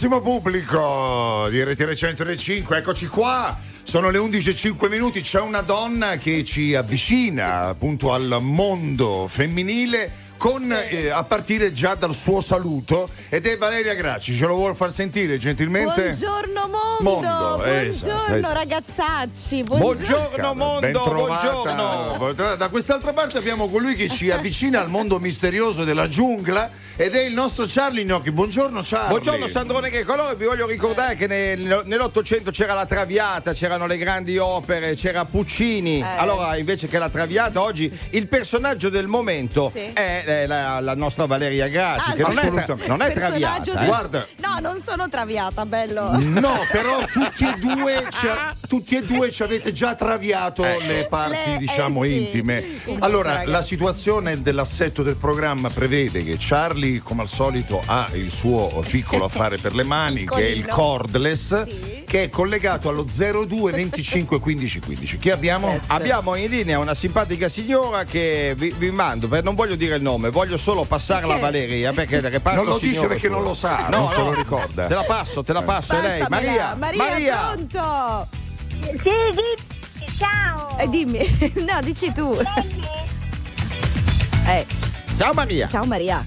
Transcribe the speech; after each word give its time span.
Carissimo 0.00 0.22
pubblico 0.22 1.46
di 1.50 1.62
RTL 1.62 1.92
105, 1.92 2.78
eccoci 2.78 3.06
qua. 3.06 3.54
Sono 3.82 4.08
le 4.08 4.18
11.05 4.18 4.88
minuti, 4.88 5.20
c'è 5.20 5.42
una 5.42 5.60
donna 5.60 6.16
che 6.16 6.42
ci 6.42 6.74
avvicina 6.74 7.66
appunto 7.66 8.10
al 8.10 8.38
mondo 8.40 9.26
femminile 9.28 10.10
con, 10.40 10.72
eh, 10.72 11.10
a 11.10 11.22
partire 11.22 11.70
già 11.70 11.94
dal 11.94 12.14
suo 12.14 12.40
saluto 12.40 13.10
ed 13.28 13.46
è 13.46 13.58
Valeria 13.58 13.92
Gracci, 13.92 14.34
ce 14.34 14.46
lo 14.46 14.54
vuol 14.54 14.74
far 14.74 14.90
sentire 14.90 15.36
gentilmente? 15.36 16.00
Buongiorno 16.00 16.60
mondo, 16.66 17.02
Mondo, 17.02 17.56
buongiorno 17.62 18.38
esatto. 18.38 18.52
ragazzacci, 18.54 19.62
Buongiorno 19.64 20.16
buongiorno. 20.16 20.54
mondo, 20.54 20.80
Ben 20.80 20.92
buongiorno. 20.92 22.54
Da, 22.56 22.68
quest'altra 22.70 23.12
parte 23.12 23.36
abbiamo 23.36 23.68
colui 23.68 23.94
che 23.94 24.08
ci 24.08 24.30
avvicina 24.30 24.80
al 24.80 24.88
mondo 24.88 25.18
misterioso 25.18 25.84
della 25.84 26.08
giungla 26.08 26.70
ed 26.96 27.14
è 27.14 27.20
il 27.20 27.34
nostro 27.34 27.66
Charlie 27.68 28.06
Gnocchi. 28.06 28.30
Buongiorno 28.30 28.80
Charlie. 28.82 29.08
Buongiorno 29.10 29.46
Sandrone 29.46 29.90
che 29.90 30.04
colore, 30.04 30.36
vi 30.36 30.46
voglio 30.46 30.66
ricordare 30.66 31.16
che 31.16 31.26
nel- 31.26 31.82
nell'Ottocento 31.84 32.50
c'era 32.50 32.72
la 32.72 32.86
Traviata, 32.86 33.52
c'erano 33.52 33.84
le 33.86 33.98
grandi 33.98 34.38
opere, 34.38 34.94
c'era 34.94 35.26
Puccini. 35.26 36.02
Allora 36.02 36.56
invece 36.56 36.88
che 36.88 36.96
la 36.98 37.10
Traviata, 37.10 37.60
oggi 37.60 37.92
il 38.12 38.26
personaggio 38.26 38.88
del 38.88 39.06
momento 39.06 39.68
Sì. 39.68 39.90
è 39.92 40.28
eh, 40.30 40.46
la, 40.46 40.80
la 40.80 40.94
nostra 40.94 41.26
Valeria 41.26 41.68
Gracci, 41.68 42.10
Ah, 42.10 42.14
che 42.14 42.22
non 42.22 42.38
è, 42.38 42.64
tra- 42.64 42.76
non 42.86 43.02
è 43.02 43.12
Traviata. 43.12 43.72
del- 43.72 43.82
eh. 43.82 43.86
Guarda. 43.86 44.26
No, 44.36 44.58
non 44.60 44.80
sono 44.80 45.08
traviata, 45.08 45.66
bello. 45.66 46.16
No, 46.22 46.64
però 46.70 46.98
tutti 47.12 47.44
e 47.44 47.54
due 47.58 48.06
ci, 48.10 48.26
tutti 48.68 48.96
e 48.96 49.02
due 49.02 49.30
ci 49.30 49.42
avete 49.42 49.72
già 49.72 49.94
traviato 49.94 50.62
le 50.62 51.06
parti, 51.08 51.34
Le- 51.50 51.54
eh 51.54 51.58
diciamo, 51.58 52.02
sì. 52.04 52.16
intime. 52.22 52.64
Allora, 53.00 53.30
ragazzi. 53.32 53.50
la 53.50 53.62
situazione 53.62 54.42
dell'assetto 54.42 55.02
del 55.02 55.16
programma 55.16 55.68
prevede 55.68 56.22
che 56.24 56.36
Charlie, 56.38 57.00
come 57.00 57.22
al 57.22 57.28
solito, 57.28 57.80
ha 57.84 58.08
il 58.12 58.30
suo 58.30 58.82
piccolo 58.88 59.24
affare 59.26 59.58
per 59.58 59.74
le 59.74 59.84
mani, 59.84 60.24
che 60.26 60.40
è 60.40 60.46
il 60.50 60.66
cordless, 60.66 61.62
Sì. 61.62 61.99
Che 62.10 62.24
è 62.24 62.28
collegato 62.28 62.88
allo 62.88 63.04
02 63.04 63.70
25 63.70 64.40
15 64.40 64.80
15. 64.80 65.18
Chi 65.20 65.30
abbiamo? 65.30 65.68
Yes. 65.70 65.84
Abbiamo 65.86 66.34
in 66.34 66.50
linea 66.50 66.80
una 66.80 66.92
simpatica 66.92 67.48
signora 67.48 68.02
che 68.02 68.52
vi, 68.58 68.74
vi 68.76 68.90
mando, 68.90 69.28
per- 69.28 69.44
non 69.44 69.54
voglio 69.54 69.76
dire 69.76 69.94
il 69.94 70.02
nome, 70.02 70.28
voglio 70.30 70.56
solo 70.56 70.82
passarla 70.82 71.34
a? 71.34 71.38
Valeria 71.38 71.92
perché 71.92 72.16
il 72.16 72.22
reparto 72.28 72.62
Non 72.62 72.68
lo 72.68 72.78
dice 72.78 72.86
signore 72.94 73.06
perché 73.10 73.28
solo. 73.28 73.36
non 73.36 73.44
lo 73.44 73.54
sa, 73.54 73.86
No, 73.90 73.98
non 73.98 74.08
se 74.08 74.16
lo 74.16 74.34
ricorda. 74.34 74.86
Te 74.88 74.94
la 74.94 75.04
passo, 75.04 75.44
te 75.44 75.52
la 75.52 75.62
passo, 75.62 75.92
è 75.92 76.00
lei. 76.00 76.18
Passamela. 76.26 76.74
Maria, 76.76 76.96
Maria, 77.04 77.36
pronto? 77.52 78.28
Sì, 78.80 78.98
sì, 80.00 80.16
ciao. 80.18 80.76
Eh, 80.78 80.88
dimmi, 80.88 81.18
no, 81.64 81.80
dici 81.84 82.10
tu. 82.10 82.36
Eh, 84.48 84.66
Ciao 85.14 85.32
Maria. 85.32 85.68
ciao 85.68 85.84
Maria. 85.84 86.26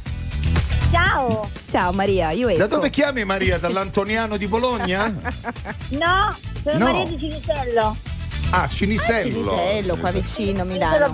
Ciao. 0.94 1.50
Ciao 1.66 1.92
Maria, 1.92 2.30
io 2.30 2.48
esco. 2.50 2.60
Da 2.60 2.68
dove 2.68 2.92
chiami 2.92 3.26
Maria? 3.26 3.58
Dall'Antoniano 3.58 4.38
di 4.38 4.46
Bologna? 4.48 5.08
No, 5.90 6.36
sono 6.62 6.78
No. 6.78 6.86
Maria 6.86 7.06
di 7.08 7.18
Cinisello. 7.18 7.98
Ah, 8.52 8.68
Cinisello. 8.68 9.50
Cinisello, 9.50 9.96
qua 9.96 10.12
vicino, 10.12 10.60
Solo 10.60 10.66
Milano. 10.72 11.12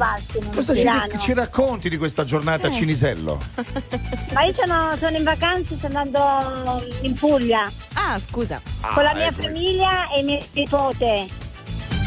Cosa 0.54 0.74
ci, 0.74 0.80
Milano. 0.80 1.18
ci 1.18 1.34
racconti 1.34 1.88
di 1.88 1.98
questa 1.98 2.26
giornata 2.26 2.68
Eh. 2.68 2.70
a 2.70 2.74
Cinisello? 2.74 3.40
Ma 4.34 4.44
io 4.44 4.54
sono, 4.54 4.98
sono 5.00 5.16
in 5.16 5.24
vacanza, 5.24 5.74
sto 5.78 5.86
andando 5.86 6.86
in 7.04 7.14
Puglia 7.14 7.64
Ah, 7.94 8.20
scusa. 8.20 8.62
con 8.94 9.04
la 9.04 9.12
Ah, 9.12 9.16
mia 9.16 9.28
ecco. 9.28 9.44
famiglia 9.44 10.10
e 10.12 10.24
mio 10.24 10.40
nipote. 10.52 11.28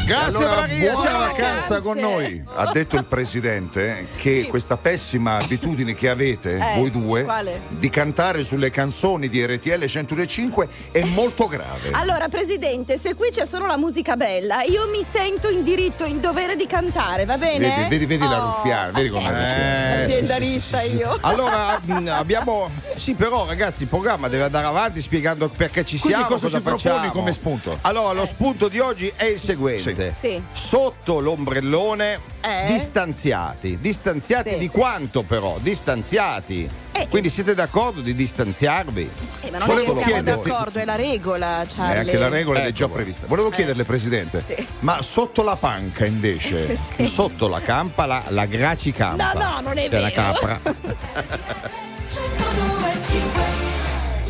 Grazie 0.05 0.27
allora, 0.35 0.55
Maria, 0.57 0.91
buona 0.91 1.09
ciao. 1.09 1.19
vacanza 1.19 1.79
con 1.81 1.97
noi. 1.97 2.43
Ha 2.55 2.69
detto 2.73 2.97
il 2.97 3.05
presidente 3.05 4.05
che 4.17 4.41
Sì. 4.41 4.47
questa 4.49 4.75
pessima 4.75 5.37
abitudine 5.37 5.93
che 5.95 6.09
avete, 6.09 6.57
Eh, 6.57 6.75
voi 6.77 6.91
due, 6.91 7.23
quale? 7.23 7.61
di 7.69 7.89
cantare 7.89 8.43
sulle 8.43 8.69
canzoni 8.69 9.29
di 9.29 9.45
RTL 9.45 9.85
105 9.85 10.67
è 10.91 11.03
molto 11.05 11.47
grave. 11.47 11.91
Allora, 11.93 12.27
presidente, 12.27 12.99
se 12.99 13.15
qui 13.15 13.29
c'è 13.31 13.45
solo 13.45 13.65
la 13.65 13.77
musica 13.77 14.17
bella, 14.17 14.61
io 14.63 14.89
mi 14.91 15.05
sento 15.09 15.47
in 15.49 15.63
diritto, 15.63 16.03
in 16.03 16.19
dovere 16.19 16.57
di 16.57 16.67
cantare, 16.67 17.23
va 17.23 17.37
bene? 17.37 17.69
Vedi, 17.69 17.87
vedi, 17.89 18.05
vedi 18.05 18.27
la 18.27 18.43
Oh. 18.43 18.55
ruffiana, 18.55 18.91
vedi 18.91 19.07
com'è 19.07 19.21
ruffiana. 19.29 19.95
Eh, 19.99 20.03
Aziendalista 20.03 20.81
io. 20.81 21.17
Allora 21.21 21.79
mh, 21.81 22.07
abbiamo 22.09 22.69
sì 22.97 23.13
però 23.13 23.45
ragazzi 23.45 23.83
il 23.83 23.87
programma 23.89 24.27
deve 24.27 24.43
andare 24.43 24.65
avanti 24.65 24.99
spiegando 24.99 25.47
perché 25.47 25.85
ci 25.85 25.97
Quindi 25.97 26.19
siamo 26.19 26.33
cosa 26.33 26.47
ci 26.49 26.59
proponi 26.61 26.81
facciamo. 26.81 27.11
come 27.11 27.31
spunto? 27.33 27.77
Allora 27.81 28.11
lo 28.11 28.25
spunto 28.25 28.67
di 28.67 28.79
oggi 28.79 29.11
è 29.15 29.23
il 29.25 29.39
seguente 29.39 29.92
Sì. 30.13 30.41
sotto 30.51 31.19
l'ombrellone 31.19 32.19
Eh? 32.41 32.67
distanziati 32.67 33.77
distanziati 33.79 34.49
Sì. 34.51 34.57
di 34.57 34.67
quanto 34.69 35.23
però 35.23 35.57
distanziati 35.61 36.69
Eh. 36.91 37.07
quindi 37.07 37.29
siete 37.29 37.53
d'accordo 37.53 38.01
di 38.01 38.13
distanziarvi 38.15 39.09
Eh, 39.41 39.51
ma 39.51 39.57
non 39.59 39.67
Volevo 39.67 39.91
è 39.91 39.95
che 39.95 40.03
siamo 40.03 40.13
chiederti- 40.21 40.49
d'accordo, 40.49 40.79
è 40.79 40.85
la 40.85 40.95
regola, 40.95 41.65
Charlie. 41.67 41.99
anche 41.99 42.17
la 42.17 42.29
regola 42.29 42.59
è 42.59 42.67
Ecco 42.67 42.71
già 42.73 42.85
qua. 42.85 42.95
prevista. 42.95 43.27
Volevo 43.27 43.49
chiederle, 43.49 43.83
Presidente, 43.83 44.41
Sì. 44.41 44.55
ma 44.79 45.01
sotto 45.01 45.43
la 45.43 45.55
panca 45.55 46.05
invece, 46.05 46.75
Sì. 46.95 47.05
sotto 47.07 47.47
la 47.47 47.61
campa 47.61 48.05
la, 48.05 48.23
la 48.29 48.45
graci 48.45 48.91
campa 48.91 49.33
No, 49.33 49.39
no, 49.39 49.59
non 49.61 49.77
è 49.77 49.89
della 49.89 50.09
vero. 50.09 50.21
capra 50.33 50.59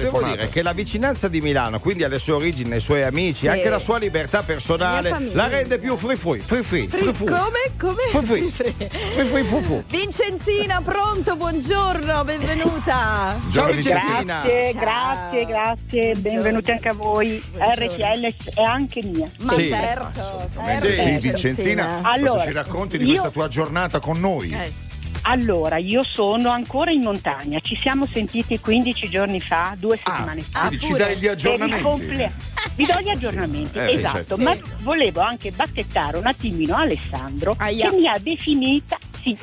Devo 0.04 0.24
dire 0.24 0.50
che 0.50 0.62
la 0.62 0.74
vicinanza 0.74 1.28
di 1.28 1.42
Milano, 1.42 1.80
quindi 1.80 2.04
alle 2.04 2.20
sue 2.20 2.34
origini, 2.34 2.74
ai 2.74 2.80
suoi 2.80 3.04
amici, 3.04 3.40
Sì. 3.42 3.48
anche 3.48 3.70
la 3.70 3.80
sua 3.80 3.98
libertà 3.98 4.44
personale, 4.44 5.16
La 5.34 5.48
rende 5.48 5.78
più 5.80 5.96
free 5.98 6.16
free, 6.16 6.40
free 6.40 6.64
free, 6.64 6.88
free 6.88 7.14
free. 7.14 7.28
come? 7.28 7.72
Come? 7.80 8.04
Free 8.10 8.24
free. 8.24 8.50
Fri- 8.50 8.74
Free 8.90 9.26
free, 9.26 9.44
fu 9.44 9.62
fu. 9.62 9.84
Vincenzina, 9.88 10.82
pronto, 10.82 11.36
buongiorno, 11.36 12.24
benvenuta. 12.24 13.36
Ciao 13.40 13.50
Giorno 13.50 13.72
Vicenzina. 13.76 14.42
Grazie, 14.44 14.72
Ciao. 14.74 14.80
grazie, 14.82 15.46
grazie. 15.46 16.16
Benvenuti 16.16 16.72
anche 16.72 16.90
a 16.90 16.94
voi. 16.94 17.42
RTL 17.58 18.36
è 18.56 18.62
anche 18.62 19.02
mia. 19.04 19.30
Ma 19.40 19.54
Sì. 19.54 19.66
certo, 19.66 20.48
Sì, 20.50 20.58
certo. 20.64 20.94
sì, 20.94 21.18
Vincenzina, 21.20 22.00
Allora, 22.04 22.32
cosa 22.34 22.46
ci 22.46 22.52
racconti 22.52 22.98
di 22.98 23.04
io- 23.06 23.10
questa 23.12 23.30
tua 23.30 23.48
giornata 23.48 24.00
con 24.00 24.20
noi? 24.20 24.52
Eh, 24.52 24.72
Allora, 25.26 25.78
io 25.78 26.04
sono 26.04 26.50
ancora 26.50 26.92
in 26.92 27.02
montagna. 27.02 27.60
Ci 27.60 27.78
siamo 27.78 28.06
sentiti 28.12 28.60
15 28.60 29.10
giorni 29.10 29.40
fa, 29.40 29.76
due 29.80 29.98
Ah, 30.04 30.12
settimane 30.16 30.42
fa. 30.42 30.68
quindi 30.68 30.80
ci 30.86 30.94
dai 30.94 31.18
gli 31.18 31.28
aggiornamenti. 31.28 31.82
comple- 31.84 32.32
Vi 32.76 32.86
do 32.86 33.00
gli 33.02 33.10
aggiornamenti, 33.10 33.78
Eh, 33.80 33.94
esatto, 33.96 34.16
certo. 34.18 34.38
ma 34.38 34.54
Sì. 34.54 34.62
volevo 34.80 35.22
anche 35.22 35.52
bacchettare 35.52 36.18
un 36.18 36.26
attimino 36.28 36.76
Alessandro 36.76 37.56
Aia. 37.58 37.90
che 37.90 37.96
mi 37.96 38.08
ha 38.08 38.18
definita, 38.20 38.98
sì, 39.22 39.36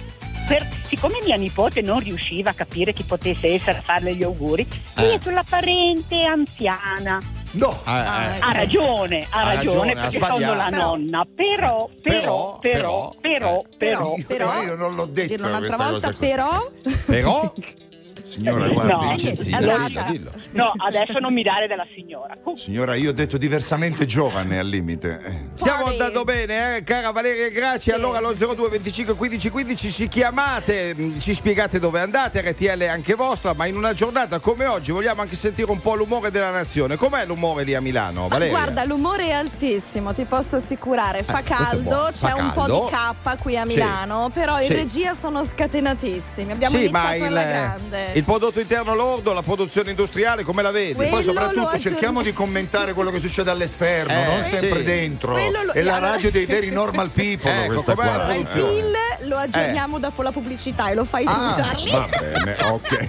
per- 0.49 0.67
siccome 0.87 1.19
mia 1.25 1.37
nipote 1.37 1.81
non 1.81 2.01
riusciva 2.01 2.51
a 2.51 2.55
capire 2.55 2.93
chi 2.93 3.05
potesse 3.05 3.47
essere 3.55 3.79
a 3.79 3.83
farle 3.83 4.15
gli 4.15 4.23
auguri, 4.23 4.67
Eh. 4.97 5.03
io 5.03 5.07
ho 5.07 5.11
detto 5.12 5.31
la 5.31 5.45
parente 5.49 6.25
anziana. 6.25 7.21
No, 7.53 7.81
Eh, 7.84 7.91
eh. 7.91 8.38
Ha 8.41 8.53
ragione, 8.53 9.27
ha, 9.31 9.41
Ha 9.41 9.55
ragione, 9.55 9.55
ragione, 9.55 9.91
ha 9.93 9.94
perché 9.94 10.21
sono 10.25 10.55
la 10.55 10.69
nonna, 10.69 11.27
però, 11.34 11.88
però, 12.00 12.59
però, 12.61 13.12
però, 13.21 13.65
però, 13.77 14.15
Io- 14.16 14.25
però, 14.27 14.62
io 14.62 14.77
non 14.77 14.94
l'ho 14.94 15.06
detto 15.06 15.28
dirlo 15.28 15.49
un'altra 15.49 15.77
volta, 15.77 16.12
però. 16.12 16.71
Però, 17.06 17.53
Signora, 18.31 18.67
No. 18.67 18.73
guardi, 18.73 18.93
Eh, 18.93 19.09
Vincenzina, 19.09 19.59
niente, 19.59 19.89
dillo, 19.91 20.05
dillo. 20.11 20.33
No, 20.53 20.73
adesso 20.77 21.19
non 21.19 21.33
mi 21.33 21.43
dare 21.43 21.67
della 21.67 21.87
signora. 21.95 22.37
Signora, 22.55 22.95
io 22.95 23.11
ho 23.11 23.13
detto 23.13 23.37
diversamente 23.39 24.07
giovane 24.07 24.59
al 24.59 24.67
limite. 24.69 25.21
Eh. 25.25 25.49
Stiamo 25.55 25.79
Fuori. 25.81 25.93
andando 25.95 26.25
bene, 26.25 26.77
eh, 26.77 26.83
cara 26.85 27.11
Valeria 27.11 27.49
Grazie. 27.51 27.93
Sì. 27.93 27.99
Allora 27.99 28.19
allo 28.19 28.33
02 28.35 28.69
25 28.69 29.15
15 29.17 29.51
15 29.51 29.91
ci 29.93 30.09
chiamate, 30.09 30.95
mh, 30.95 31.19
ci 31.21 31.35
spiegate 31.35 31.79
dove 31.81 31.99
andate, 32.01 32.41
RTL 32.41 32.79
è 32.79 32.87
anche 32.87 33.15
vostra, 33.15 33.53
ma 33.55 33.67
in 33.67 33.77
una 33.77 33.93
giornata 33.93 34.39
come 34.39 34.67
oggi 34.67 34.93
vogliamo 34.93 35.23
anche 35.23 35.35
sentire 35.37 35.71
un 35.71 35.81
po' 35.81 35.95
l'umore 35.95 36.31
della 36.31 36.51
nazione. 36.51 36.97
Com'è 36.97 37.27
l'umore 37.27 37.65
lì 37.65 37.75
a 37.75 37.81
Milano, 37.81 38.29
Valeria? 38.29 38.57
guarda, 38.57 38.85
l'umore 38.85 39.25
è 39.29 39.33
altissimo, 39.33 40.12
ti 40.12 40.25
posso 40.25 40.57
assicurare. 40.57 41.23
Fa 41.25 41.41
Eh, 41.41 41.43
caldo, 41.43 42.11
c'è 42.12 42.29
Fa 42.29 42.35
un 42.37 42.53
po' 42.53 42.67
di 42.67 42.81
K 42.91 43.39
qui 43.41 43.56
a 43.56 43.62
Sì. 43.62 43.67
Milano, 43.69 44.31
però 44.33 44.59
in 44.61 44.67
Sì. 44.67 44.75
regia 44.75 45.15
sono 45.15 45.43
scatenatissimi. 45.43 46.53
Abbiamo 46.53 46.76
sì, 46.76 46.83
iniziato 46.83 47.15
il, 47.17 47.23
alla 47.25 47.44
grande. 47.44 48.12
il 48.15 48.19
prodotto 48.25 48.61
interno 48.61 48.94
lordo, 48.94 49.32
la 49.32 49.43
produzione 49.43 49.90
industriale, 49.90 50.43
come 50.43 50.62
la 50.62 50.70
vedi? 50.70 50.94
Quello 50.94 51.11
Poi 51.11 51.22
soprattutto 51.22 51.78
cerchiamo 51.78 52.22
di 52.22 52.32
commentare 52.32 52.93
quello 52.93 53.11
che 53.11 53.19
succede 53.19 53.50
all'esterno, 53.50 54.12
Eh, 54.12 54.25
non 54.26 54.43
sempre 54.44 54.78
sì. 54.78 54.84
dentro. 54.84 55.32
Lo- 55.37 55.72
È 55.72 55.82
la 55.82 55.99
radio 55.99 56.31
dei 56.31 56.46
veri 56.46 56.70
normal 56.70 57.11
people 57.11 57.50
Ecco, 57.64 57.72
questa 57.75 57.94
qua. 57.94 58.12
Allora, 58.12 58.34
il. 58.34 58.46
PIL 58.46 59.28
lo 59.28 59.37
aggiorniamo 59.37 59.99
dopo 59.99 60.22
la 60.22 60.32
pubblicità 60.32 60.88
e 60.90 60.94
lo 60.94 61.05
fai 61.05 61.25
tu, 61.25 61.31
Ah, 61.31 61.55
Charlie. 61.56 61.90
va 61.93 62.08
bene, 62.20 62.56
ok. 62.70 63.08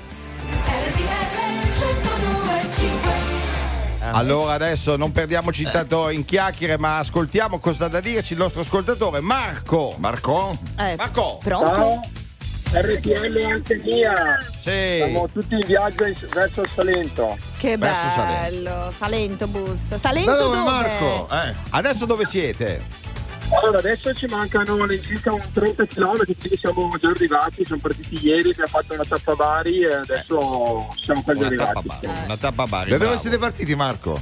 Allora 4.12 4.52
adesso 4.52 4.96
non 4.96 5.10
perdiamoci 5.10 5.64
tanto 5.64 6.08
in 6.10 6.24
chiacchiere, 6.24 6.78
ma 6.78 6.98
ascoltiamo 6.98 7.58
cosa 7.58 7.86
ha 7.86 7.88
da 7.88 8.00
dirci 8.00 8.34
il 8.34 8.38
nostro 8.38 8.60
ascoltatore 8.60 9.20
Marco. 9.20 9.94
Marco? 9.98 10.56
Eh, 10.78 10.94
Marco. 10.96 11.38
Pronto? 11.42 11.74
Ciao, 11.74 12.08
RTL 12.72 13.42
anche 13.44 13.80
mia. 13.84 14.36
Sì. 14.60 14.96
Siamo 14.96 15.28
tutti 15.32 15.54
in 15.54 15.62
viaggio 15.66 16.04
in- 16.04 16.14
verso 16.32 16.62
Salento. 16.74 17.36
Che 17.58 17.76
Verso 17.78 18.06
bello. 18.16 18.90
Salento 18.90 19.46
bus. 19.46 19.94
Salento 19.94 20.30
Da 20.30 20.36
dove 20.38 20.56
dove? 20.56 20.70
Marco? 20.70 21.28
Eh. 21.32 21.54
Adesso 21.70 22.04
dove 22.06 22.24
siete? 22.24 23.04
Allora, 23.62 23.78
adesso 23.78 24.12
ci 24.12 24.26
mancano 24.26 24.82
all'incirca 24.82 25.32
un 25.32 25.40
30 25.52 25.86
km, 25.86 26.16
quindi 26.24 26.56
siamo 26.58 26.90
già 27.00 27.08
arrivati, 27.10 27.64
siamo 27.64 27.80
partiti 27.80 28.26
ieri, 28.26 28.50
abbiamo 28.50 28.68
fatto 28.68 28.94
una 28.94 29.04
tappa 29.04 29.34
Bari 29.36 29.80
e 29.82 29.94
adesso 29.94 30.88
siamo 31.00 31.22
quasi 31.22 31.38
Una 31.38 31.48
tappa 31.56 31.78
arrivati. 31.78 31.86
Bari, 32.06 32.18
una 32.24 32.36
tappa 32.36 32.66
Bari, 32.66 32.90
Da 32.90 32.98
dove 32.98 33.16
siete 33.18 33.38
partiti, 33.38 33.74
Marco? 33.76 34.20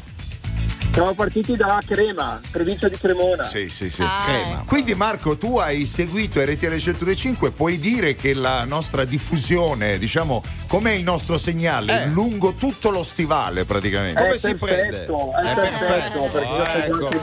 Siamo 0.95 1.13
partiti 1.15 1.57
da 1.57 1.83
Crema, 1.85 2.41
provincia 2.53 2.89
di 2.89 2.97
Cremona. 2.97 3.43
Sì, 3.45 3.69
sì, 3.69 3.91
sì. 3.91 4.01
Ah, 4.03 4.23
Crema. 4.27 4.63
Quindi 4.65 4.95
Marco, 4.95 5.37
tu 5.37 5.59
hai 5.59 5.87
seguito 5.87 6.41
RTL 6.41 6.77
105, 6.77 7.51
puoi 7.51 7.81
dire 7.81 8.15
che 8.15 8.33
la 8.33 8.65
nostra 8.65 9.05
diffusione, 9.05 9.99
diciamo, 9.99 10.41
com'è 10.69 10.93
il 10.93 11.03
nostro 11.03 11.37
segnale? 11.37 12.05
Eh. 12.05 12.07
Lungo 12.07 12.55
tutto 12.55 12.91
lo 12.91 13.03
stivale 13.03 13.65
praticamente. 13.65 14.23
Come 14.23 14.35
È 14.35 14.39
si 14.39 14.55
prende? 14.55 14.99
perfetto, 14.99 15.33
è 15.35 15.41
È 15.41 15.55
perfetto, 15.55 15.85
perfetto, 15.87 16.21
perché 16.31 16.55
io 16.55 16.65
seguo 16.81 17.09
ecco. 17.09 17.19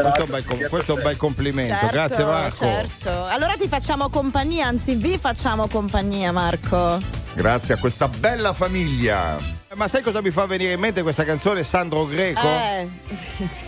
Questo 0.00 0.18
è 0.18 0.22
un 0.24 0.30
bel, 0.30 0.44
com- 0.44 0.58
è 0.58 0.68
questo 0.68 0.74
è 0.74 0.78
un 0.78 0.84
bel 0.84 0.94
perfetto. 1.04 1.16
complimento, 1.18 1.70
Certo, 1.72 1.92
grazie 1.92 2.24
Marco. 2.24 2.56
certo. 2.56 3.24
Allora 3.26 3.54
ti 3.56 3.68
facciamo 3.68 4.08
compagnia, 4.08 4.66
anzi 4.66 4.96
vi 4.96 5.16
facciamo 5.18 5.68
compagnia 5.68 6.32
Marco. 6.32 7.23
Grazie 7.34 7.74
a 7.74 7.76
questa 7.78 8.08
bella 8.08 8.52
famiglia. 8.52 9.36
Ma 9.74 9.88
sai 9.88 10.02
cosa 10.02 10.22
mi 10.22 10.30
fa 10.30 10.46
venire 10.46 10.72
in 10.72 10.80
mente 10.80 11.02
questa 11.02 11.24
canzone 11.24 11.64
Sandro 11.64 12.06
Greco? 12.06 12.46
Eh. 12.46 12.88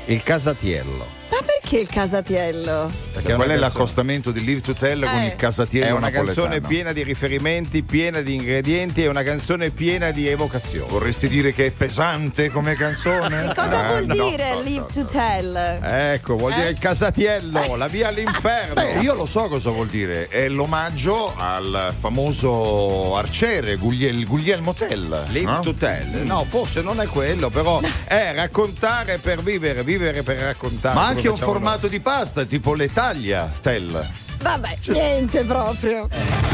Il 0.13 0.23
casatiello. 0.23 1.26
Perché 1.67 1.83
il 1.83 1.89
casatiello? 1.89 2.89
Perché 3.13 3.35
Qual 3.35 3.49
è 3.49 3.57
l'accostamento 3.57 4.31
di 4.31 4.45
Live 4.45 4.61
to 4.61 4.73
Tell 4.73 5.05
con 5.05 5.19
Eh. 5.21 5.27
il 5.27 5.35
casatiello 5.35 5.87
È 5.87 5.91
una 5.91 6.11
napoletano? 6.11 6.27
canzone 6.47 6.61
piena 6.61 6.93
di 6.93 7.03
riferimenti, 7.03 7.83
piena 7.83 8.21
di 8.21 8.35
ingredienti, 8.35 9.03
è 9.03 9.09
una 9.09 9.25
canzone 9.25 9.71
piena 9.71 10.13
di 10.13 10.29
evocazioni. 10.29 10.89
Vorresti 10.89 11.27
dire 11.27 11.53
che 11.53 11.67
è 11.67 11.71
pesante 11.73 12.51
come 12.51 12.77
canzone? 12.77 13.51
Cosa 13.57 13.83
Eh, 13.85 13.89
vuol 13.89 14.07
no, 14.17 14.29
dire 14.29 14.51
no, 14.53 14.61
live 14.61 14.79
no, 14.79 14.87
to 14.93 15.01
no. 15.01 15.07
tell? 15.07 15.57
Ecco, 15.83 16.37
vuol 16.37 16.55
dire 16.55 16.69
il 16.69 16.79
casatiello, 16.79 17.75
la 17.75 17.89
via 17.89 18.09
all'inferno. 18.09 18.75
Beh, 18.75 19.01
io 19.01 19.15
lo 19.15 19.27
so 19.27 19.49
cosa 19.49 19.71
vuol 19.71 19.89
dire, 19.89 20.29
è 20.29 20.49
l'omaggio 20.49 21.35
al 21.37 21.93
famoso 21.99 23.17
arciere 23.17 23.75
Gugliel- 23.75 24.25
Guglielmo 24.25 24.73
Tell. 24.73 25.25
Live 25.31 25.51
no? 25.51 25.61
to 25.63 25.75
tell. 25.75 26.23
No, 26.25 26.47
forse 26.49 26.81
non 26.81 27.01
è 27.01 27.09
quello, 27.09 27.51
però 27.51 27.81
è 28.05 28.31
raccontare 28.37 29.19
per 29.19 29.43
vivere, 29.43 29.83
vivere 29.83 30.23
per 30.23 30.37
raccontare. 30.39 30.95
Ma 30.95 31.07
anche 31.07 31.27
un 31.27 31.35
facciamo 31.35 31.55
formato 31.57 31.89
di 31.89 32.01
pasta, 32.01 32.45
tipo 32.45 32.75
l'Italia 32.75 33.51
Tell. 33.63 34.26
Vabbè, 34.47 34.79
niente 34.89 35.43
proprio. 35.45 36.09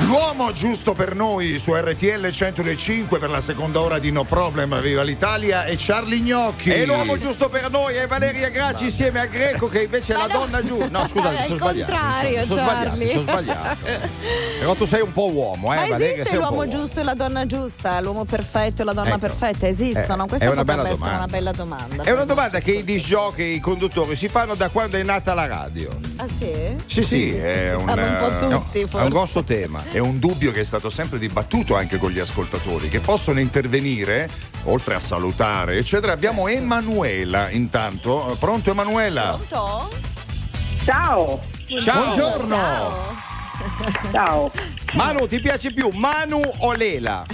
L'uomo 0.07 0.51
giusto 0.53 0.93
per 0.95 1.15
noi 1.15 1.59
su 1.59 1.75
RTL 1.75 2.29
105 2.31 3.19
per 3.19 3.29
la 3.31 3.41
seconda 3.41 3.81
ora 3.81 3.99
di 3.99 4.11
No 4.11 4.25
Problem, 4.25 4.81
viva 4.81 5.03
l'Italia 5.03 5.65
e 5.65 5.77
Charlie 5.79 6.21
Gnocchi. 6.21 6.71
E 6.73 6.87
l'uomo 6.87 7.17
giusto 7.19 7.49
per 7.51 7.71
noi 7.71 7.95
è 7.95 8.07
Valeria 8.07 8.49
Graci 8.49 8.85
insieme 8.85 9.21
a 9.21 9.27
Greco 9.27 9.69
che 9.69 9.83
invece 9.83 10.15
è 10.15 10.17
la 10.17 10.27
no. 10.27 10.39
donna 10.41 10.63
giusta. 10.65 10.89
No, 10.89 11.07
scusate, 11.09 11.37
È 11.37 11.41
mi 11.41 11.45
sono 11.47 11.55
il 11.55 11.61
sbagliato. 11.61 11.93
contrario, 11.93 12.45
sono 12.45 12.61
sbagliato, 12.63 12.85
Charlie. 12.89 13.05
mi 13.05 13.11
sono 13.13 13.23
sbagliato. 13.23 13.77
Però 14.59 14.75
tu 14.75 14.85
sei 14.87 15.01
un 15.03 15.13
po' 15.13 15.31
uomo, 15.31 15.73
eh, 15.73 15.77
Ma 15.77 15.87
Valeria, 15.89 16.13
esiste 16.23 16.37
l'uomo 16.37 16.57
uomo. 16.57 16.69
giusto 16.71 17.01
e 17.01 17.05
la 17.05 17.15
donna 17.15 17.47
giusta? 17.47 18.01
L'uomo 18.01 18.25
perfetto 18.25 18.83
e 18.83 18.85
la 18.87 18.93
donna 18.93 19.09
Ecco. 19.11 19.19
perfetta 19.19 19.67
esistono? 19.69 20.25
Eh, 20.25 20.29
Questa 20.29 20.47
è 20.47 20.49
una 20.51 20.57
potrebbe 20.65 20.83
bella 20.83 20.83
essere 20.89 20.99
domanda. 20.99 21.17
una 21.19 21.27
bella 21.27 21.53
domanda. 21.53 22.03
È 22.03 22.11
una 22.11 22.25
domanda 22.25 22.59
che 22.61 22.73
i 22.73 22.85
disc 22.85 23.05
jockey, 23.07 23.55
i 23.57 23.61
conduttori 23.61 24.17
si 24.17 24.29
fanno 24.29 24.55
da 24.55 24.69
quando 24.71 24.97
è 24.97 25.03
nata 25.03 25.35
la 25.35 25.47
radio. 25.47 25.91
Ah 26.17 26.27
sì? 26.29 26.51
Sì, 26.87 27.03
sì, 27.03 27.35
è 27.37 27.69
Si 27.71 27.82
un, 27.83 27.89
un 27.99 28.17
po' 28.19 28.47
no, 28.47 28.63
tutti, 28.63 28.81
È 28.81 28.87
forse. 28.87 29.07
un 29.07 29.13
grosso 29.13 29.45
tema. 29.45 29.83
È 29.91 29.99
un 29.99 30.19
dubbio 30.19 30.51
che 30.51 30.61
è 30.61 30.65
stato 30.65 30.91
sempre 30.91 31.19
dibattuto 31.19 31.77
anche 31.77 31.99
con 31.99 32.11
gli 32.11 32.19
ascoltatori, 32.19 32.89
che 32.89 33.01
possono 33.01 33.41
intervenire, 33.41 34.29
oltre 34.65 34.95
a 34.95 35.01
salutare, 35.01 35.77
eccetera. 35.77 36.13
Abbiamo 36.13 36.49
Emanuela 36.49 37.51
intanto. 37.51 38.37
Pronto 38.39 38.71
Emanuela? 38.71 39.39
Pronto? 39.49 39.91
Ciao, 40.85 41.41
Ciao. 41.81 42.05
Buongiorno. 42.05 42.45
Ciao. 42.45 43.17
ciao. 44.11 44.51
Manu, 44.95 45.27
ti 45.27 45.41
piace 45.41 45.73
più 45.73 45.89
Manu 45.91 46.41
o 46.59 46.73
Lela? 46.73 47.25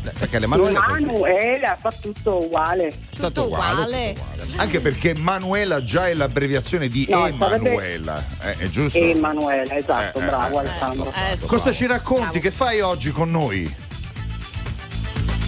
Perché 0.00 0.38
le 0.38 0.46
Manuele 0.46 0.78
Manuela 0.78 1.76
fa 1.80 1.92
tutto 1.92 2.44
uguale. 2.44 2.92
Tutto 3.14 3.44
uguale. 3.44 4.14
Anche 4.56 4.80
perché 4.80 5.14
Manuela 5.14 5.82
già 5.82 6.08
è 6.08 6.14
l'abbreviazione 6.14 6.88
di 6.88 7.06
No, 7.08 7.26
Emanuela, 7.26 8.22
eh, 8.42 8.56
è 8.58 8.68
giusto? 8.68 8.98
Emanuela, 8.98 9.76
esatto, 9.76 10.18
Eh, 10.18 10.22
eh, 10.22 10.26
bravo 10.26 10.56
eh, 10.56 10.58
Alessandro. 10.60 11.12
Eh, 11.12 11.36
scusa. 11.36 11.46
Cosa 11.46 11.72
ci 11.72 11.86
racconti? 11.86 12.22
Bravo. 12.24 12.38
Che 12.40 12.50
fai 12.50 12.80
oggi 12.80 13.10
con 13.10 13.30
noi? 13.30 13.74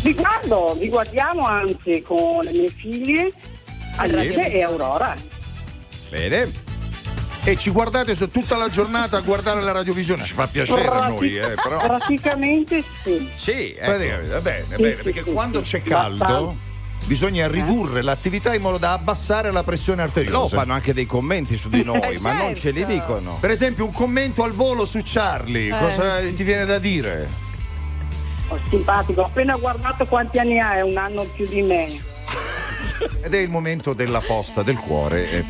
Vi 0.03 0.15
guardo, 0.15 0.77
vi 0.79 0.89
guardiamo 0.89 1.47
anzi 1.47 2.01
con 2.03 2.45
le 2.45 2.53
mie 2.53 2.71
figlie 2.71 3.33
Alice 3.97 4.51
e 4.53 4.63
Aurora. 4.63 5.17
Bene. 6.11 6.65
E 7.49 7.57
ci 7.57 7.71
guardate 7.71 8.17
su 8.17 8.29
tutta 8.29 8.57
la 8.57 8.69
giornata 8.69 9.19
a 9.19 9.21
guardare 9.21 9.61
la 9.61 9.71
radiovisione, 9.71 10.25
ci 10.25 10.33
fa 10.35 10.49
piacere 10.49 10.85
a 10.89 11.07
noi, 11.09 11.37
eh, 11.37 11.55
però. 11.63 11.77
Praticamente 11.79 12.83
sì. 13.05 13.31
Sì, 13.37 13.73
ecco. 13.73 13.85
Praticamente, 13.85 14.33
va 14.33 14.41
bene, 14.41 14.65
Sì, 14.77 14.83
bene, 14.83 14.97
sì, 14.97 15.03
perché 15.05 15.23
sì, 15.25 15.31
quando 15.33 15.63
sì. 15.65 15.71
c'è 15.71 15.83
caldo 15.83 16.57
bisogna 17.05 17.47
ridurre 17.47 18.03
l'attività 18.03 18.53
in 18.53 18.63
modo 18.63 18.79
da 18.79 18.95
abbassare 18.95 19.53
la 19.53 19.63
pressione 19.63 19.99
Lo 20.03 20.09
arteriosa. 20.09 20.57
fanno 20.57 20.73
anche 20.73 20.93
dei 20.93 21.07
commenti 21.07 21.57
su 21.57 21.69
di 21.69 21.85
noi, 21.85 22.01
Eh, 22.01 22.21
ma 22.21 22.33
non 22.33 22.57
ce 22.57 22.71
li 22.73 22.79
certo. 22.81 22.93
dicono. 22.93 23.37
Per 23.39 23.51
esempio, 23.51 23.85
un 23.85 23.93
commento 23.93 24.43
al 24.43 24.51
volo 24.53 24.85
su 24.85 24.99
Charlie, 25.05 25.69
Eh, 25.69 25.79
cosa 25.79 26.19
sì. 26.19 26.35
ti 26.35 26.43
viene 26.43 26.65
da 26.65 26.79
dire? 26.79 27.29
Oh, 28.49 28.59
simpatico, 28.71 29.21
ho 29.21 29.25
appena 29.27 29.55
guardato 29.55 30.05
quanti 30.07 30.39
anni 30.41 30.59
ha, 30.59 30.75
è 30.75 30.81
un 30.81 30.97
anno 30.97 31.23
più 31.23 31.47
di 31.47 31.63
me. 31.63 31.87
Ed 33.23 33.35
è 33.35 33.39
il 33.39 33.51
momento 33.51 33.93
della 33.93 34.21
posta 34.21 34.63
del 34.63 34.77
cuore, 34.79 35.31
è, 35.31 35.45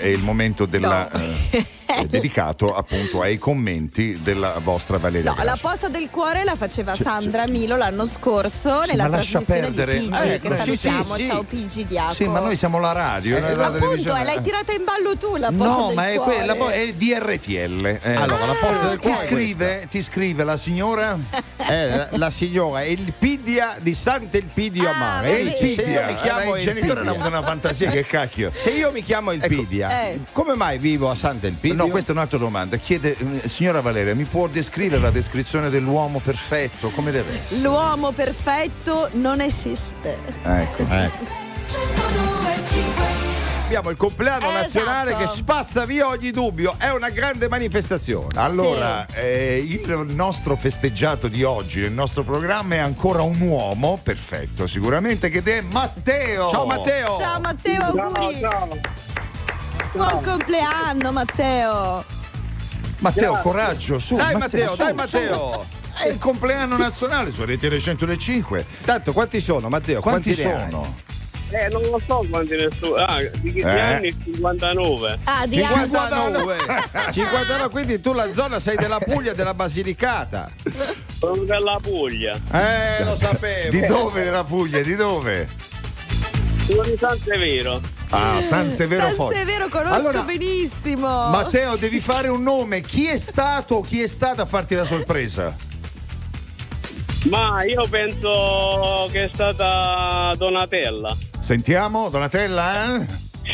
è 0.00 0.06
il 0.06 0.22
momento 0.22 0.66
della, 0.66 1.08
No. 1.12 1.20
eh, 1.50 1.64
è 1.98 2.06
dedicato 2.06 2.74
appunto 2.74 3.20
ai 3.22 3.38
commenti 3.38 4.20
della 4.22 4.54
vostra 4.62 4.98
Valeria. 4.98 5.30
No, 5.30 5.36
la 5.36 5.42
Gracia. 5.54 5.68
posta 5.68 5.88
del 5.88 6.08
cuore 6.10 6.44
la 6.44 6.54
faceva 6.56 6.94
Sandra 6.94 7.46
Milo 7.48 7.76
l'anno 7.76 8.06
scorso 8.06 8.82
Sì, 8.84 8.90
nella 8.90 9.08
trasmissione 9.08 9.60
perdere. 9.70 9.98
di 9.98 10.08
Pigi, 10.08 10.28
Eh, 10.28 10.38
che 10.40 10.48
beh, 10.48 10.54
sì, 10.54 10.60
salutiamo. 10.76 11.14
sì, 11.14 11.22
sì. 11.22 11.28
Ciao 11.28 11.42
Pigi 11.42 11.86
Diaco. 11.86 12.14
Sì, 12.14 12.24
ma 12.26 12.38
noi 12.40 12.56
siamo 12.56 12.78
la 12.78 12.92
radio. 12.92 13.36
Eh, 13.36 13.54
la 13.54 13.70
Ma 13.70 13.76
appunto, 13.76 14.16
eh, 14.16 14.24
l'hai 14.24 14.40
tirata 14.40 14.72
in 14.72 14.84
ballo 14.84 15.16
tu 15.16 15.36
la 15.36 15.50
posta 15.50 15.76
No, 15.76 15.86
del 15.88 15.96
ma 15.96 16.10
è, 16.10 16.14
cuore. 16.14 16.34
quella, 16.36 16.54
po- 16.54 16.68
è 16.68 16.92
di 16.92 17.14
RTL. 17.14 17.86
eh. 18.02 18.14
Allora, 18.14 18.46
la 18.46 18.54
posta 18.60 18.88
del 18.88 18.98
ti 18.98 19.08
cuore 19.10 19.26
scrive, 19.26 19.86
ti 19.90 20.02
scrive 20.02 20.44
la 20.44 20.56
signora 20.56 21.18
Eh, 21.70 21.96
la, 21.96 22.08
la 22.12 22.30
signora 22.30 22.82
Elpidia 22.84 23.76
di 23.80 23.92
Sant'Elpidio 23.92 24.88
Ah, 24.88 24.92
Amare. 24.94 25.28
E 25.40 25.44
vedi. 25.44 25.56
dice, 25.60 25.82
se 25.84 25.90
io 25.90 26.02
mi 26.04 26.12
Eh, 26.12 26.14
chiamo 26.22 26.50
ma 26.50 26.58
i 26.58 26.60
genitori 26.62 26.90
hanno 26.90 26.98
Elpidia, 27.00 27.10
avuto 27.10 27.28
una 27.28 27.42
fantasia 27.42 27.90
che 27.90 28.06
cacchio. 28.06 28.50
se 28.54 28.70
io 28.70 28.90
mi 28.90 29.02
chiamo 29.02 29.32
Elpidia, 29.32 30.04
eh. 30.08 30.20
come 30.32 30.54
mai 30.54 30.78
vivo 30.78 31.10
a 31.10 31.14
Sant'Elpidio? 31.14 31.87
No, 31.88 31.92
questa 31.92 32.12
è 32.12 32.14
un'altra 32.14 32.38
domanda. 32.38 32.76
Chiede, 32.76 33.16
eh, 33.42 33.48
signora 33.48 33.80
Valeria, 33.80 34.14
mi 34.14 34.24
può 34.24 34.46
descrivere 34.46 35.00
la 35.00 35.10
descrizione 35.10 35.70
dell'uomo 35.70 36.20
perfetto? 36.20 36.90
Come 36.90 37.10
deve 37.10 37.40
essere? 37.42 37.60
L'uomo 37.60 38.12
perfetto 38.12 39.08
non 39.12 39.40
esiste. 39.40 40.16
Ecco. 40.44 40.86
Abbiamo 43.64 43.90
il 43.90 43.96
compleanno 43.98 44.48
Esatto. 44.48 44.60
nazionale 44.62 45.14
che 45.14 45.26
spazza 45.26 45.84
via 45.84 46.08
ogni 46.08 46.30
dubbio, 46.30 46.76
è 46.78 46.90
una 46.90 47.10
grande 47.10 47.48
manifestazione. 47.48 48.28
Allora, 48.36 49.04
eh, 49.12 49.58
il 49.58 50.06
nostro 50.14 50.56
festeggiato 50.56 51.28
di 51.28 51.42
oggi, 51.42 51.80
il 51.80 51.92
nostro 51.92 52.22
programma 52.22 52.76
è 52.76 52.78
ancora 52.78 53.20
un 53.20 53.38
uomo, 53.40 54.00
perfetto, 54.02 54.66
sicuramente, 54.66 55.28
che 55.28 55.42
è 55.42 55.60
Matteo. 55.70 56.48
Ciao 56.50 56.64
Matteo! 56.64 57.16
Ciao 57.18 57.40
Matteo, 57.40 57.92
Ciao, 57.94 58.12
auguri. 58.12 58.40
ciao. 58.40 58.68
Buon 59.92 60.22
compleanno 60.22 61.12
Matteo. 61.12 62.04
Matteo, 62.98 63.32
Grazie. 63.32 63.50
coraggio, 63.50 63.98
su. 63.98 64.16
Dai 64.16 64.34
Matteo, 64.34 64.70
su, 64.70 64.76
dai 64.76 64.88
su. 64.88 64.94
Matteo! 64.94 65.66
È 66.02 66.08
il 66.08 66.18
compleanno 66.18 66.76
nazionale 66.76 67.32
su 67.32 67.42
RTL 67.44 67.76
105. 67.78 68.66
Tanto 68.84 69.12
quanti 69.12 69.40
sono 69.40 69.68
Matteo? 69.68 70.00
Quanti, 70.00 70.30
hai? 70.30 70.34
sono? 70.36 70.96
Eh, 71.50 71.68
non 71.70 71.80
lo 71.82 72.00
so 72.06 72.26
quanti 72.28 72.54
ne 72.56 72.68
so. 72.78 72.94
Ah, 72.96 73.18
di 73.40 73.52
che 73.52 73.60
Eh? 73.60 73.80
anni? 73.80 74.16
59. 74.22 75.18
Ah, 75.24 75.46
di 75.46 75.62
anni. 75.62 75.82
59 75.88 76.56
59 77.12 77.68
quindi 77.70 78.00
tu 78.00 78.12
la 78.12 78.30
zona 78.34 78.60
sei 78.60 78.76
della 78.76 78.98
Puglia 78.98 79.32
della 79.32 79.54
Basilicata 79.54 80.50
Sono 81.18 81.42
della 81.44 81.78
Puglia. 81.80 82.38
eh 82.52 83.02
lo 83.04 83.16
sapevo 83.16 83.70
Di 83.70 83.86
dove 83.86 84.24
nella 84.24 84.44
Puglia? 84.44 84.82
Di 84.82 84.94
dove? 84.94 85.48
Sono 86.66 86.82
di 86.82 86.96
San 86.98 87.16
Severo. 87.16 87.80
Ah, 88.10 88.40
San 88.40 88.70
Severo 88.70 89.02
San 89.04 89.14
Forte. 89.14 89.36
Severo 89.38 89.68
conosco 89.68 89.94
Allora, 89.94 90.22
benissimo. 90.22 91.06
Matteo, 91.28 91.76
devi 91.76 92.00
fare 92.00 92.28
un 92.28 92.42
nome. 92.42 92.80
Chi 92.80 93.06
è 93.06 93.16
stato 93.16 93.76
o 93.76 93.80
chi 93.82 94.00
è 94.02 94.06
stata 94.06 94.42
a 94.42 94.46
farti 94.46 94.74
la 94.74 94.84
sorpresa? 94.84 95.54
Ma 97.30 97.62
io 97.64 97.86
penso 97.90 99.08
che 99.10 99.24
è 99.24 99.30
stata 99.32 100.32
Donatella. 100.36 101.14
Sentiamo, 101.40 102.08
Donatella? 102.08 102.96
eh? 102.96 103.06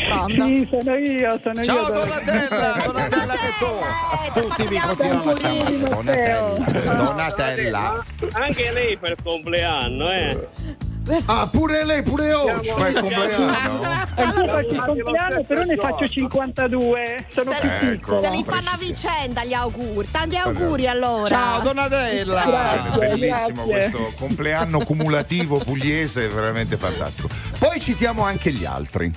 Pronto? 0.05 0.45
Sì, 0.45 0.67
sono 0.69 0.95
io, 0.97 1.39
sono 1.41 1.63
ciao 1.63 1.87
io. 1.87 1.93
Donatella 1.93 2.81
Donatella 2.85 3.33
che 3.33 3.51
tu 3.59 4.41
tutti 4.41 4.67
mi 4.67 4.77
continuano 4.79 5.29
a 5.29 5.33
chiamare 5.35 5.77
Matteo. 5.77 6.53
Donatella 6.57 6.93
Donatella 7.03 8.03
Anche 8.33 8.71
lei 8.73 8.97
per 8.97 9.15
compleanno, 9.23 10.11
eh. 10.11 10.47
Ah, 11.25 11.47
pure 11.51 11.85
lei, 11.85 12.01
pure 12.03 12.33
oggi 12.33 12.69
fa 12.69 12.87
il 12.87 12.99
compleanno. 12.99 13.81
Faccio 14.15 14.59
il 14.69 14.83
compleanno, 14.85 15.43
però 15.43 15.63
ne 15.63 15.75
faccio 15.75 16.07
52. 16.07 17.25
Sono 17.27 17.51
Se- 17.51 17.57
più 17.59 17.69
Ecco. 17.69 17.85
piccolo. 17.91 18.15
Se 18.17 18.29
li 18.29 18.43
fanno 18.43 18.69
a 18.69 18.77
vicenda 18.77 19.43
gli 19.43 19.53
auguri. 19.53 20.09
Tanti 20.09 20.35
auguri 20.37 20.87
allora. 20.87 21.27
Ciao 21.27 21.61
Donatella! 21.61 22.43
Grazie. 22.45 22.99
Bellissimo 22.99 23.65
grazie. 23.65 23.91
questo 23.91 24.13
compleanno 24.17 24.79
cumulativo 24.79 25.57
pugliese, 25.59 26.27
veramente 26.27 26.77
fantastico. 26.77 27.27
Poi 27.59 27.79
citiamo 27.79 28.23
anche 28.23 28.51
gli 28.51 28.65
altri. 28.65 29.11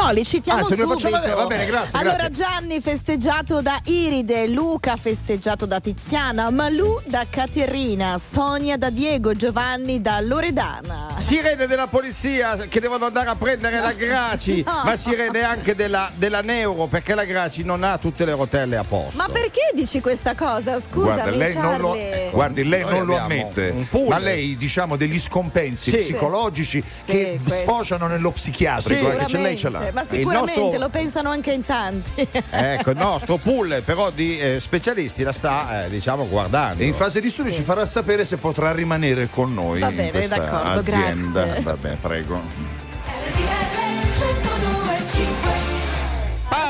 No, 0.00 0.10
li 0.12 0.24
citiamo 0.24 0.60
Ah, 0.60 0.64
subito. 0.64 0.86
facciamo 0.96 1.34
va 1.34 1.46
bene, 1.46 1.66
grazie, 1.66 1.98
Allora, 1.98 2.28
grazie. 2.28 2.34
Gianni 2.44 2.80
festeggiato 2.80 3.60
da 3.60 3.80
Iride, 3.86 4.46
Luca 4.46 4.94
festeggiato 4.96 5.66
da 5.66 5.80
Tiziana, 5.80 6.50
Malù 6.50 7.00
da 7.04 7.26
Caterina, 7.28 8.16
Sonia 8.16 8.76
da 8.76 8.90
Diego, 8.90 9.34
Giovanni 9.34 10.00
da 10.00 10.20
Loredana. 10.20 11.16
Sirene 11.18 11.66
della 11.66 11.88
polizia 11.88 12.54
che 12.68 12.78
devono 12.78 13.06
andare 13.06 13.28
a 13.30 13.34
prendere 13.34 13.80
la 13.80 13.92
Graci, 13.92 14.62
No. 14.68 14.82
ma 14.84 14.94
sirene 14.94 15.42
anche 15.42 15.74
della, 15.74 16.12
della 16.14 16.42
Neuro 16.42 16.86
perché 16.86 17.16
la 17.16 17.24
Graci 17.24 17.64
non 17.64 17.82
ha 17.82 17.98
tutte 17.98 18.24
le 18.24 18.34
rotelle 18.36 18.76
a 18.76 18.84
posto. 18.84 19.16
Ma 19.16 19.28
perché 19.28 19.72
dici 19.74 20.00
questa 20.00 20.36
cosa? 20.36 20.78
Scusami, 20.78 21.14
Guarda, 21.16 21.30
lei 21.36 21.54
non 21.56 21.76
lo, 21.80 21.88
Charlie. 21.92 22.30
guardi, 22.30 22.64
lei 22.68 22.82
non 22.82 23.04
lo 23.04 23.16
abbiamo 23.18 23.24
ammette, 23.50 23.86
ma 24.08 24.18
lei 24.18 24.56
diciamo 24.56 24.94
degli 24.94 25.18
scompensi 25.18 25.90
Sì. 25.90 25.96
psicologici 25.96 26.82
Sì, 26.94 27.10
che 27.12 27.40
que- 27.44 27.56
sfociano 27.56 28.06
nello 28.06 28.30
psichiatrico, 28.30 29.10
Sì, 29.10 29.16
eh, 29.16 29.18
che 29.18 29.26
ce 29.26 29.38
lei 29.38 29.56
ce 29.56 29.68
l'ha. 29.70 29.86
Sicuramente, 29.88 29.92
Ma 29.92 30.04
sicuramente 30.04 30.60
nostro- 30.60 30.78
lo 30.78 30.88
pensano 30.88 31.28
anche 31.30 31.52
in 31.52 31.64
tanti. 31.64 32.26
Ecco, 32.50 32.90
il 32.90 32.96
nostro 32.96 33.36
pool 33.36 33.82
però 33.84 34.10
di 34.10 34.38
eh, 34.38 34.60
specialisti 34.60 35.22
la 35.22 35.32
sta, 35.32 35.84
eh, 35.84 35.88
diciamo, 35.88 36.26
guardando. 36.28 36.82
E 36.82 36.86
in 36.86 36.94
fase 36.94 37.20
di 37.20 37.30
studio 37.30 37.52
ci 37.52 37.62
farà 37.62 37.84
sapere 37.86 38.24
se 38.24 38.36
potrà 38.36 38.72
rimanere 38.72 39.28
con 39.30 39.52
noi 39.54 39.80
Va 39.80 39.88
in 39.90 39.96
bene, 39.96 40.10
questa 40.10 40.38
d'accordo, 40.38 40.80
azienda. 40.80 41.42
grazie. 41.44 41.62
Vabbè, 41.62 41.96
prego. 42.00 42.67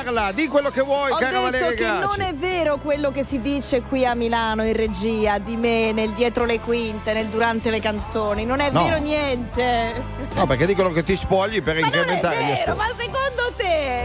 Parla, 0.08 0.32
di 0.32 0.48
quello 0.48 0.70
che 0.70 0.80
vuoi, 0.80 1.10
Ho 1.10 1.16
cara 1.16 1.28
detto 1.28 1.42
Valeria 1.42 1.68
che 1.68 1.74
Graci. 1.74 2.00
non 2.00 2.20
è 2.22 2.32
vero 2.32 2.78
quello 2.78 3.10
che 3.10 3.22
si 3.26 3.42
dice 3.42 3.82
qui 3.82 4.06
a 4.06 4.14
Milano 4.14 4.64
in 4.64 4.72
regia 4.72 5.36
di 5.36 5.54
me 5.56 5.92
nel 5.92 6.12
dietro 6.12 6.46
le 6.46 6.60
quinte, 6.60 7.12
nel 7.12 7.26
durante 7.26 7.68
le 7.68 7.78
canzoni. 7.78 8.46
Non 8.46 8.60
è 8.60 8.70
No. 8.70 8.84
vero 8.84 8.96
niente. 8.96 9.92
No, 10.32 10.46
perché 10.46 10.64
dicono 10.64 10.92
che 10.92 11.02
ti 11.02 11.14
spogli 11.14 11.62
per 11.62 11.74
Ma 11.74 11.80
non 11.82 11.92
è 11.92 11.96
incrementare 11.98 12.36
vero, 12.36 12.74
ma 12.74 12.84
secondo? 12.96 13.17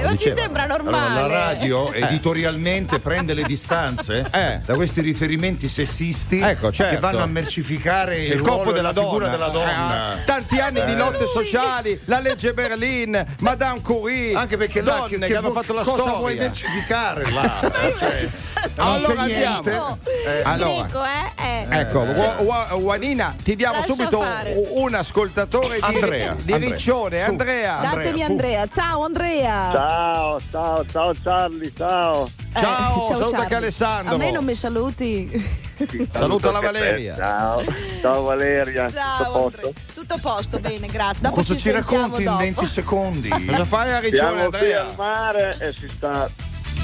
Ma 0.03 0.11
ti 0.11 0.17
diceva. 0.17 0.41
sembra 0.41 0.63
Allora, 0.63 0.81
normale? 0.83 1.21
la 1.21 1.27
radio 1.27 1.91
editorialmente 1.93 2.99
prende 2.99 3.33
le 3.33 3.43
distanze 3.43 4.25
Eh. 4.31 4.59
da 4.65 4.73
questi 4.75 5.01
riferimenti 5.01 5.67
sessisti 5.67 6.39
Ecco, 6.39 6.71
certo. 6.71 6.95
che 6.95 6.99
vanno 7.01 7.21
a 7.23 7.25
mercificare 7.27 8.17
il, 8.23 8.31
il 8.33 8.41
corpo 8.41 8.71
della 8.71 8.91
la 8.91 9.01
figura 9.01 9.27
donna. 9.27 9.31
della 9.31 9.49
donna. 9.49 10.15
Eh, 10.21 10.23
tanti 10.25 10.59
anni 10.59 10.83
di 10.85 10.91
Eh. 10.93 10.95
lotte 10.97 11.25
sociali, 11.27 11.99
la 12.05 12.19
legge 12.19 12.53
Berlin, 12.53 13.25
Madame 13.39 13.81
Curie, 13.81 14.33
Anche 14.35 14.57
perché 14.57 14.81
donne 14.83 15.17
che, 15.19 15.27
che 15.27 15.35
hanno 15.35 15.51
fatto 15.51 15.73
la 15.73 15.83
cosa 15.83 15.97
storia. 15.97 16.17
vuoi 16.19 16.35
mercificare 16.35 17.31
là? 17.31 17.71
Cioè, 17.97 18.29
Allora 18.77 19.13
non 19.13 19.27
c'è 19.27 19.43
andiamo. 19.43 19.97
Eh, 20.25 20.41
allora. 20.43 20.83
Dico, 20.85 20.99
eh? 21.03 21.43
eh. 21.43 21.79
Ecco, 21.79 21.99
Wa- 21.99 22.35
Wa- 22.41 22.67
Juanina, 22.77 23.35
ti 23.43 23.55
diamo 23.55 23.75
Lascia 23.79 23.93
subito 23.93 24.21
fare. 24.21 24.55
un 24.71 24.93
ascoltatore 24.93 25.75
di, 25.75 25.81
Andrea, 25.81 26.35
di 26.39 26.51
Andrea. 26.53 26.69
Riccione. 26.71 27.21
Su. 27.21 27.29
Andrea, 27.29 27.79
Datemi 27.81 28.23
Andrea. 28.23 28.67
Ciao 28.67 29.03
Andrea. 29.05 29.71
Ciao, 29.71 30.41
ciao, 30.51 30.85
ciao 30.91 31.11
Charlie, 31.23 31.71
ciao. 31.75 32.29
Eh, 32.55 32.59
Ciao, 32.59 33.05
saluta 33.07 33.15
Charlie. 33.25 33.35
anche 33.41 33.55
Alessandro. 33.55 34.13
A 34.15 34.17
me 34.17 34.31
non 34.31 34.45
mi 34.45 34.53
saluti. 34.55 35.61
Saluta 36.13 36.51
la 36.51 36.59
te. 36.59 36.65
Valeria. 36.65 37.15
Ciao, 37.15 37.63
ciao 38.01 38.23
Valeria. 38.23 38.85
Tutto 38.85 38.99
a 38.99 39.01
Ciao 39.17 39.31
posto? 39.31 39.73
Tutto 39.93 40.13
a 40.13 40.17
posto, 40.21 40.59
bene, 40.59 40.87
grazie. 40.87 41.21
Dopo 41.21 41.35
Cosa 41.35 41.53
ci, 41.55 41.59
ci 41.61 41.71
racconti 41.71 42.19
in 42.21 42.25
dopo. 42.25 42.37
20 42.37 42.65
secondi? 42.65 43.29
Cosa 43.49 43.65
fai 43.65 43.91
a 43.91 43.99
Riccione, 43.99 44.17
Siamo 44.17 44.35
qui 44.49 44.57
Andrea? 44.57 44.85
al 44.85 44.93
mare 44.95 45.57
e 45.59 45.71
si 45.73 45.89
sta 45.89 46.29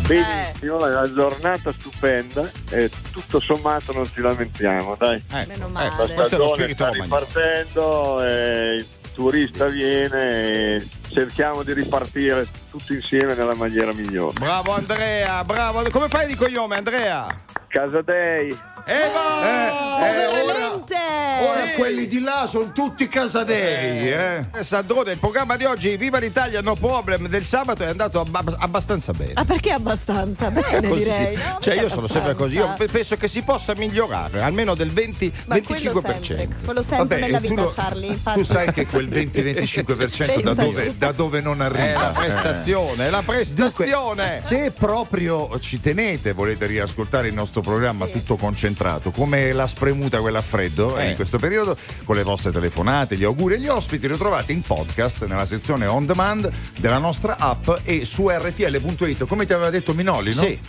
benissimo, 0.06 0.86
è 0.86 0.90
una 0.90 1.14
giornata 1.14 1.72
stupenda 1.72 2.50
e 2.70 2.90
tutto 3.12 3.40
sommato 3.40 3.94
non 3.94 4.06
ci 4.06 4.22
lamentiamo, 4.22 4.96
dai. 4.98 5.24
Ecco, 5.32 5.48
Meno 5.48 5.66
ecco, 5.66 5.70
male. 5.70 6.14
questo 6.14 6.36
è 6.36 6.38
lo 6.38 6.48
stagione 6.48 6.54
spirito 6.56 6.84
sta 6.84 6.92
ripartendo, 6.92 8.24
e 8.24 8.76
il 8.76 8.88
turista 9.14 9.66
viene 9.66 10.76
e 10.76 10.88
cerchiamo 11.12 11.64
di 11.64 11.74
ripartire 11.74 12.48
tutti 12.70 12.94
insieme 12.94 13.36
nella 13.36 13.56
maniera 13.56 13.92
migliore. 13.94 14.34
Bravo 14.40 14.74
Andrea, 14.74 15.44
bravo. 15.44 15.84
Come 15.90 16.08
fai 16.08 16.28
di 16.28 16.36
cognome, 16.36 16.78
Andrea? 16.78 17.28
Casa 17.68 18.02
Dei, 18.02 18.58
Eva! 18.92 19.44
Eh, 19.44 20.26
ora, 20.26 20.44
Veramente? 20.44 20.96
ora 21.42 21.66
Sì. 21.68 21.74
quelli 21.76 22.08
di 22.08 22.20
là 22.22 22.48
sono 22.48 22.72
tutti 22.72 23.08
casadei, 23.08 24.12
eh. 24.12 24.46
Eh, 24.58 24.64
Sandrone, 24.64 25.12
il 25.12 25.20
programma 25.20 25.56
di 25.58 25.66
oggi, 25.66 25.96
Viva 25.96 26.18
l'Italia, 26.18 26.62
no 26.62 26.74
problem, 26.76 27.28
del 27.28 27.46
sabato 27.46 27.84
è 27.84 27.88
andato 27.88 28.20
abba- 28.22 28.44
abbastanza 28.58 29.12
bene. 29.12 29.34
Ma 29.36 29.46
perché 29.46 29.72
abbastanza? 29.72 30.50
Bene, 30.50 30.88
Così. 30.88 31.04
direi, 31.04 31.36
no? 31.36 31.58
Cioè, 31.62 31.76
io 31.76 31.88
sono 31.90 32.08
sempre 32.08 32.34
così. 32.34 32.56
Io 32.56 32.76
penso 32.92 33.16
che 33.16 33.28
si 33.28 33.44
possa 33.44 33.76
migliorare 33.76 34.42
almeno 34.42 34.74
del 34.74 34.92
20-25%. 34.92 35.34
Ma 35.46 35.62
quello 35.62 36.02
sempre, 36.02 36.48
quello 36.66 36.82
sempre 36.82 37.20
nella 37.20 37.38
e 37.38 37.42
tu 37.42 37.48
vita, 37.50 37.62
lo- 37.62 37.72
Charlie. 37.76 38.08
Infatti. 38.08 38.40
Tu 38.40 38.44
sai 38.46 38.72
che 38.74 38.86
quel 38.88 39.08
20-25% 39.08 40.42
da 40.42 40.54
dove, 40.56 40.96
da 40.98 41.12
dove 41.12 41.42
non 41.42 41.62
È 41.62 41.66
arriva. 41.66 42.02
la 42.02 42.08
prestazione, 42.10 43.06
è 43.06 43.10
la 43.12 43.18
Dunque, 43.24 43.34
prestazione. 43.36 44.28
se 44.28 44.72
proprio 44.72 45.60
ci 45.60 45.80
tenete, 45.80 46.34
volete 46.34 46.66
riascoltare 46.66 47.28
il 47.28 47.34
nostro 47.36 47.62
programma 47.62 48.06
Sì. 48.06 48.14
tutto 48.14 48.36
concentrato, 48.36 48.78
come 49.12 49.52
la 49.52 49.68
spremuta 49.68 50.20
quella 50.20 50.40
a 50.40 50.42
freddo 50.42 50.98
eh, 50.98 51.06
Eh. 51.06 51.10
in 51.10 51.16
questo 51.16 51.38
periodo, 51.38 51.76
con 52.06 52.16
le 52.16 52.24
vostre 52.24 52.52
telefonate, 52.52 53.18
gli 53.18 53.24
auguri 53.24 53.56
e 53.56 53.60
gli 53.60 53.68
ospiti, 53.68 54.08
li 54.08 54.18
trovate 54.18 54.52
in 54.54 54.62
podcast 54.62 55.26
nella 55.26 55.46
sezione 55.46 55.86
on 55.86 56.06
demand 56.06 56.50
della 56.78 56.98
nostra 56.98 57.38
app 57.38 57.70
e 57.84 58.06
su 58.06 58.30
rtl.it, 58.30 59.26
come 59.28 59.46
ti 59.46 59.54
aveva 59.54 59.70
detto 59.70 59.94
Minoli, 59.94 60.34
no? 60.34 60.42
Sì. 60.42 60.60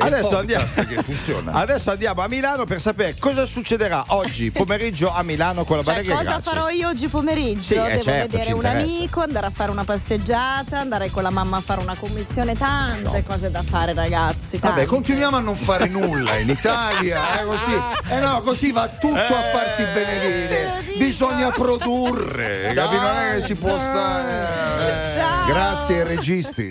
Adesso 0.00 0.38
andiamo, 0.38 0.64
podcast 0.64 0.86
che 0.94 1.02
funziona. 1.02 1.52
adesso 1.52 1.90
andiamo 1.90 2.22
a 2.22 2.28
Milano 2.28 2.64
per 2.64 2.80
sapere 2.80 3.16
cosa 3.18 3.44
succederà 3.46 4.04
oggi 4.08 4.50
pomeriggio 4.50 5.12
a 5.12 5.22
Milano 5.22 5.64
con 5.64 5.76
la 5.76 5.82
Cioè, 5.82 5.94
Valeria 5.94 6.16
cosa 6.16 6.30
Grassi. 6.30 6.42
farò 6.42 6.68
io 6.70 6.88
oggi 6.88 7.08
pomeriggio? 7.08 7.62
Sì, 7.62 7.74
eh, 7.74 7.82
Devo 7.88 8.02
certo, 8.02 8.36
vedere 8.36 8.52
un 8.54 8.64
amico, 8.64 9.20
andare 9.22 9.46
a 9.46 9.50
fare 9.50 9.70
una 9.70 9.84
passeggiata, 9.84 10.78
andare 10.80 11.10
con 11.10 11.22
la 11.22 11.30
mamma 11.30 11.58
a 11.58 11.60
fare 11.60 11.80
una 11.80 11.94
commissione, 11.96 12.54
tante 12.56 13.22
cose 13.24 13.50
da 13.50 13.62
fare, 13.62 13.92
ragazzi. 13.94 14.58
Vabbè, 14.58 14.74
tante. 14.74 14.86
continuiamo 14.86 15.36
a 15.36 15.40
non 15.40 15.54
fare 15.56 15.86
nulla 15.86 16.38
in 16.38 16.48
Italia, 16.48 17.40
eh, 17.40 17.44
così. 17.44 17.72
Eh 18.10 18.18
no, 18.20 18.40
così 18.42 18.72
va 18.72 18.88
tutto 18.88 19.14
a 19.16 19.42
farsi 19.52 19.82
benedire. 19.92 20.82
Bisogna 20.98 21.50
produrre, 21.50 22.72
capito? 22.74 23.00
Non 23.02 23.16
è 23.16 23.34
che 23.36 23.42
si 23.42 23.54
può 23.54 23.78
stare. 23.78 25.12
Ciao. 25.14 25.46
Grazie 25.46 26.02
ai 26.02 26.06
registi. 26.08 26.68